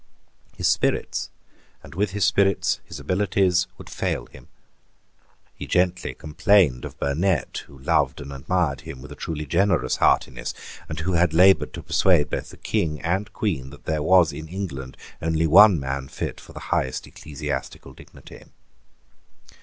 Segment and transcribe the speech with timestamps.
[0.57, 1.29] His spirits,
[1.83, 4.47] and with his spirits his abilities, would fail him.
[5.53, 10.55] He gently complained of Burnet, who loved and admired him with a truly generous heartiness,
[10.89, 14.47] and who had laboured to persuade both the King and Queen that there was in
[14.47, 18.45] England only one man fit for the highest ecclesiastical dignity.